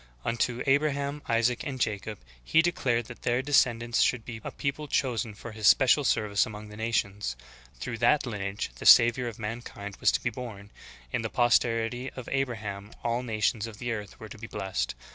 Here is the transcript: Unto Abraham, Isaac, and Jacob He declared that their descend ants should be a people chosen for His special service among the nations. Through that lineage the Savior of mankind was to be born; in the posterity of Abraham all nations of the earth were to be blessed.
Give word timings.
Unto 0.25 0.63
Abraham, 0.65 1.21
Isaac, 1.29 1.63
and 1.63 1.79
Jacob 1.79 2.17
He 2.43 2.63
declared 2.63 3.05
that 3.05 3.21
their 3.21 3.43
descend 3.43 3.83
ants 3.83 4.01
should 4.01 4.25
be 4.25 4.41
a 4.43 4.49
people 4.49 4.87
chosen 4.87 5.35
for 5.35 5.51
His 5.51 5.67
special 5.67 6.03
service 6.03 6.43
among 6.43 6.69
the 6.69 6.75
nations. 6.75 7.35
Through 7.75 7.99
that 7.99 8.25
lineage 8.25 8.71
the 8.79 8.87
Savior 8.87 9.27
of 9.27 9.37
mankind 9.37 9.97
was 9.99 10.11
to 10.13 10.23
be 10.23 10.31
born; 10.31 10.71
in 11.13 11.21
the 11.21 11.29
posterity 11.29 12.09
of 12.15 12.27
Abraham 12.31 12.89
all 13.03 13.21
nations 13.21 13.67
of 13.67 13.77
the 13.77 13.91
earth 13.91 14.19
were 14.19 14.29
to 14.29 14.39
be 14.39 14.47
blessed. 14.47 14.95